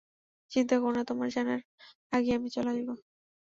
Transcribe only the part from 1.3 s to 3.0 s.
জানার আগেই আমি চলে আসব।